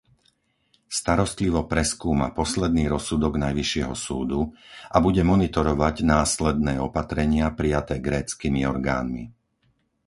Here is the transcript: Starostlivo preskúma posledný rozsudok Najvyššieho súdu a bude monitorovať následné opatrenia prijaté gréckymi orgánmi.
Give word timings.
Starostlivo 0.99 1.61
preskúma 1.73 2.27
posledný 2.39 2.83
rozsudok 2.95 3.33
Najvyššieho 3.45 3.93
súdu 4.05 4.41
a 4.89 4.97
bude 5.05 5.21
monitorovať 5.31 5.95
následné 6.15 6.73
opatrenia 6.87 7.47
prijaté 7.59 7.95
gréckymi 8.07 8.61
orgánmi. 8.73 9.23